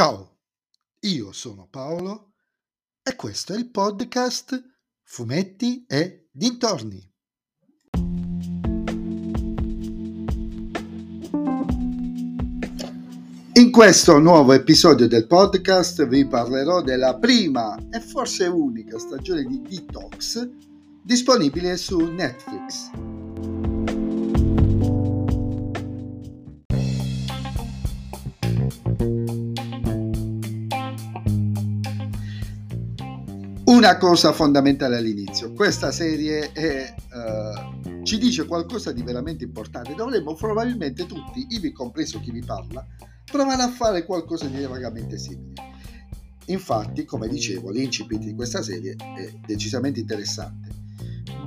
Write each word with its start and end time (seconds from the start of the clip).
Ciao, 0.00 0.38
io 1.00 1.30
sono 1.32 1.68
Paolo 1.70 2.32
e 3.02 3.14
questo 3.16 3.52
è 3.52 3.58
il 3.58 3.68
podcast 3.68 4.58
Fumetti 5.02 5.84
e 5.86 6.30
Dintorni. 6.32 7.06
In 13.52 13.70
questo 13.70 14.18
nuovo 14.18 14.54
episodio 14.54 15.06
del 15.06 15.26
podcast 15.26 16.06
vi 16.06 16.26
parlerò 16.26 16.80
della 16.80 17.18
prima 17.18 17.76
e 17.90 18.00
forse 18.00 18.46
unica 18.46 18.98
stagione 18.98 19.44
di 19.44 19.60
Detox 19.60 20.48
disponibile 21.02 21.76
su 21.76 21.98
Netflix. 21.98 23.69
Una 33.70 33.98
cosa 33.98 34.32
fondamentale 34.32 34.96
all'inizio, 34.96 35.52
questa 35.52 35.92
serie 35.92 36.50
è, 36.50 36.92
uh, 37.14 38.02
ci 38.02 38.18
dice 38.18 38.44
qualcosa 38.44 38.90
di 38.90 39.00
veramente 39.04 39.44
importante, 39.44 39.94
dovremmo 39.94 40.34
probabilmente 40.34 41.06
tutti, 41.06 41.46
ivi 41.50 41.70
compreso 41.70 42.18
chi 42.18 42.32
vi 42.32 42.42
parla, 42.42 42.84
provare 43.30 43.62
a 43.62 43.70
fare 43.70 44.04
qualcosa 44.04 44.46
di 44.46 44.60
vagamente 44.64 45.16
simile. 45.18 45.52
Infatti, 46.46 47.04
come 47.04 47.28
dicevo, 47.28 47.70
l'incipit 47.70 48.18
di 48.18 48.34
questa 48.34 48.60
serie 48.60 48.96
è 48.96 49.32
decisamente 49.46 50.00
interessante. 50.00 50.68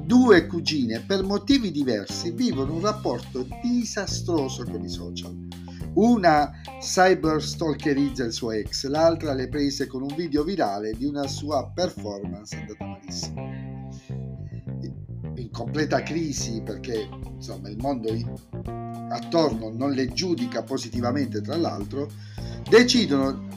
Due 0.06 0.48
cugine, 0.48 1.02
per 1.02 1.24
motivi 1.24 1.72
diversi, 1.72 2.32
vivono 2.32 2.76
un 2.76 2.82
rapporto 2.84 3.46
disastroso 3.62 4.64
con 4.64 4.82
i 4.82 4.90
social. 4.90 5.43
Una 5.96 6.52
cyber 6.80 7.42
stalkerizza 7.42 8.24
il 8.24 8.34
suo 8.34 8.52
ex, 8.52 8.88
l'altra 8.88 9.34
le 9.34 9.48
prese 9.48 9.86
con 9.86 10.02
un 10.02 10.16
video 10.16 10.44
virale 10.44 10.94
di 10.94 11.06
una 11.06 11.28
sua 11.28 11.70
performance 11.74 12.56
andata 12.56 12.86
malissimo. 12.86 13.92
In 15.36 15.50
completa 15.52 16.02
crisi 16.02 16.62
perché 16.62 17.08
insomma 17.36 17.70
il 17.70 17.78
mondo 17.78 18.10
attorno 19.10 19.70
non 19.70 19.92
le 19.92 20.08
giudica 20.08 20.64
positivamente 20.64 21.42
tra 21.42 21.58
l'altro, 21.58 22.10
decidono 22.68 23.48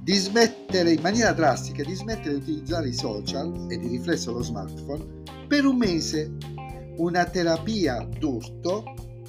di 0.00 0.14
smettere 0.14 0.92
in 0.92 1.02
maniera 1.02 1.32
drastica 1.32 1.82
di 1.82 1.94
smettere 1.94 2.34
di 2.34 2.40
utilizzare 2.40 2.88
i 2.88 2.94
social 2.94 3.66
e 3.68 3.78
di 3.78 3.88
riflesso 3.88 4.32
lo 4.32 4.42
smartphone 4.42 5.22
per 5.46 5.66
un 5.66 5.76
mese 5.76 6.34
una 6.96 7.24
terapia 7.26 8.06
d'urto, 8.18 8.84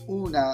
una 0.08 0.54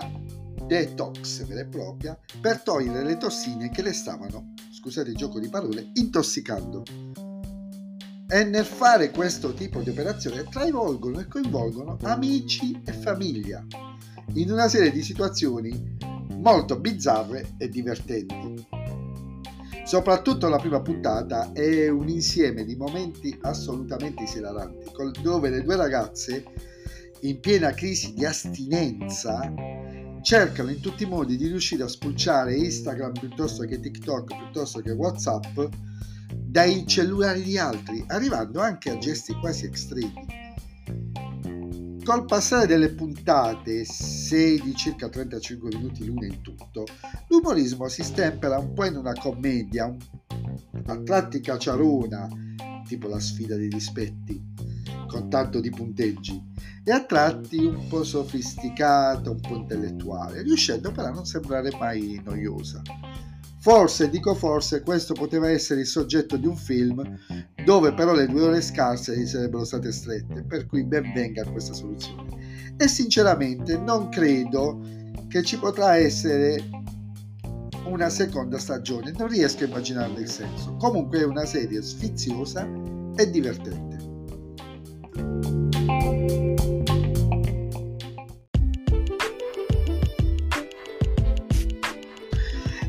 detox 0.65 1.45
vera 1.45 1.61
e 1.61 1.65
propria 1.65 2.17
per 2.41 2.61
togliere 2.61 3.03
le 3.03 3.17
tossine 3.17 3.69
che 3.69 3.81
le 3.81 3.93
stavano, 3.93 4.53
scusate 4.71 5.09
il 5.09 5.15
gioco 5.15 5.39
di 5.39 5.49
parole, 5.49 5.91
intossicando. 5.93 6.83
E 8.27 8.43
nel 8.43 8.65
fare 8.65 9.11
questo 9.11 9.53
tipo 9.53 9.81
di 9.81 9.91
operazione 9.91 10.43
trainvolgono 10.45 11.19
e 11.19 11.27
coinvolgono 11.27 11.97
amici 12.01 12.81
e 12.83 12.91
famiglia 12.91 13.63
in 14.33 14.51
una 14.51 14.67
serie 14.67 14.91
di 14.91 15.03
situazioni 15.03 15.97
molto 16.31 16.79
bizzarre 16.79 17.53
e 17.57 17.69
divertenti. 17.69 18.67
Soprattutto 19.85 20.49
la 20.49 20.57
prima 20.57 20.81
puntata 20.81 21.51
è 21.53 21.89
un 21.89 22.09
insieme 22.09 22.65
di 22.65 22.75
momenti 22.75 23.37
assolutamente 23.41 24.23
esilaranti, 24.23 24.91
dove 25.21 25.51
le 25.51 25.61
due 25.61 25.75
ragazze, 25.75 26.43
in 27.21 27.39
piena 27.39 27.71
crisi 27.71 28.13
di 28.13 28.25
astinenza, 28.25 29.53
cercano 30.25 30.71
in 30.71 30.79
tutti 30.79 31.03
i 31.03 31.05
modi 31.05 31.37
di 31.37 31.45
riuscire 31.45 31.83
a 31.83 31.87
spulciare 31.87 32.55
Instagram 32.55 33.11
piuttosto 33.11 33.63
che 33.63 33.79
TikTok, 33.79 34.35
piuttosto 34.35 34.81
che 34.81 34.89
WhatsApp 34.89 35.59
dai 36.33 36.87
cellulari 36.87 37.43
di 37.43 37.59
altri, 37.59 38.03
arrivando 38.07 38.59
anche 38.59 38.89
a 38.89 38.97
gesti 38.97 39.35
quasi 39.35 39.69
estremi. 39.71 40.25
Col 42.03 42.25
passare 42.25 42.65
delle 42.65 42.89
puntate, 42.89 43.85
6 43.85 44.61
di 44.61 44.73
circa 44.73 45.09
35 45.09 45.69
minuti 45.75 46.05
l'una 46.05 46.25
in 46.25 46.41
tutto, 46.41 46.85
l'umorismo 47.27 47.87
si 47.87 48.01
stempera 48.01 48.57
un 48.57 48.73
po' 48.73 48.85
in 48.85 48.95
una 48.95 49.13
commedia, 49.13 49.95
a 50.87 50.97
tratti 51.03 51.39
cacciarona, 51.39 52.27
tipo 52.87 53.07
la 53.07 53.19
sfida 53.19 53.55
dei 53.57 53.67
dispetti, 53.67 54.43
con 55.15 55.29
tanto 55.29 55.61
di 55.61 55.69
punteggi, 55.69 56.43
e 56.83 56.91
a 56.91 57.05
tratti 57.05 57.63
un 57.63 57.87
po' 57.87 58.03
sofisticata, 58.03 59.29
un 59.29 59.39
po' 59.39 59.55
intellettuale, 59.55 60.41
riuscendo 60.41 60.91
però 60.91 61.07
a 61.07 61.11
non 61.11 61.25
sembrare 61.25 61.71
mai 61.79 62.21
noiosa. 62.23 62.81
Forse, 63.59 64.09
dico 64.09 64.35
forse, 64.35 64.81
questo 64.81 65.13
poteva 65.13 65.49
essere 65.49 65.79
il 65.79 65.87
soggetto 65.87 66.35
di 66.35 66.45
un 66.45 66.57
film 66.57 67.01
dove 67.63 67.93
però 67.93 68.13
le 68.13 68.27
due 68.27 68.41
ore 68.41 68.61
scarse 68.61 69.17
gli 69.17 69.25
sarebbero 69.25 69.63
state 69.63 69.91
strette, 69.91 70.43
per 70.43 70.67
cui 70.67 70.83
ben 70.83 71.13
venga 71.13 71.45
questa 71.45 71.73
soluzione. 71.73 72.75
E 72.77 72.87
sinceramente 72.89 73.77
non 73.77 74.09
credo 74.09 74.81
che 75.29 75.41
ci 75.43 75.57
potrà 75.57 75.95
essere 75.95 76.61
una 77.85 78.09
seconda 78.09 78.59
stagione, 78.59 79.13
non 79.17 79.29
riesco 79.29 79.63
a 79.63 79.67
immaginarne 79.67 80.19
il 80.19 80.29
senso. 80.29 80.75
Comunque 80.75 81.21
è 81.21 81.25
una 81.25 81.45
serie 81.45 81.81
sfiziosa 81.81 82.67
e 83.15 83.31
divertente. 83.31 83.94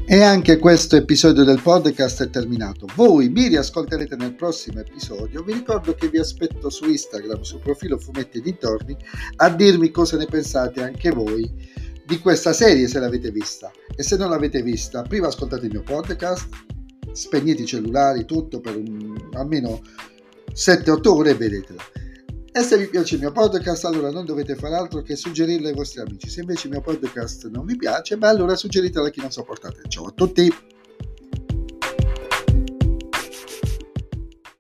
E 0.09 0.23
anche 0.23 0.59
questo 0.59 0.95
episodio 0.95 1.43
del 1.43 1.61
podcast 1.61 2.23
è 2.23 2.31
terminato. 2.31 2.87
Voi 2.95 3.29
mi 3.29 3.49
riascolterete 3.49 4.15
nel 4.15 4.37
prossimo 4.37 4.79
episodio. 4.79 5.43
Vi 5.43 5.53
ricordo 5.53 5.95
che 5.95 6.09
vi 6.09 6.19
aspetto 6.19 6.71
su 6.71 6.89
Instagram, 6.89 7.41
sul 7.41 7.59
profilo 7.59 7.99
Fumetti 7.99 8.41
Dintorni, 8.41 8.97
a 9.35 9.51
dirmi 9.51 9.91
cosa 9.91 10.17
ne 10.17 10.27
pensate 10.27 10.81
anche 10.81 11.11
voi 11.11 11.53
di 12.07 12.21
questa 12.21 12.53
serie 12.53 12.87
se 12.87 13.01
l'avete 13.01 13.33
vista. 13.33 13.73
E 13.97 14.05
se 14.05 14.17
non 14.17 14.31
l'avete 14.31 14.63
vista, 14.63 15.03
prima 15.03 15.27
ascoltate 15.27 15.67
il 15.67 15.73
mio 15.73 15.83
podcast, 15.83 16.51
spegnete 17.11 17.63
i 17.63 17.67
cellulari, 17.67 18.25
tutto 18.27 18.61
per 18.61 18.77
un, 18.77 19.13
almeno 19.33 19.83
7-8 20.55 21.09
ore 21.09 21.31
e 21.31 21.35
vedetela. 21.35 21.83
E 22.57 22.63
se 22.63 22.79
vi 22.79 22.89
piace 22.89 23.17
il 23.17 23.21
mio 23.21 23.33
podcast, 23.33 23.85
allora 23.85 24.11
non 24.11 24.25
dovete 24.25 24.55
fare 24.55 24.77
altro 24.77 25.03
che 25.03 25.15
suggerirlo 25.15 25.69
ai 25.69 25.75
vostri 25.75 26.01
amici. 26.01 26.31
Se 26.31 26.41
invece 26.41 26.69
il 26.69 26.73
mio 26.73 26.81
podcast 26.81 27.49
non 27.49 27.67
vi 27.67 27.77
piace, 27.77 28.17
beh, 28.17 28.29
allora 28.29 28.57
suggeritelo 28.57 29.05
a 29.05 29.11
chi 29.11 29.21
non 29.21 29.31
sopportate. 29.31 29.83
Ciao 29.89 30.07
a 30.07 30.11
tutti! 30.13 30.51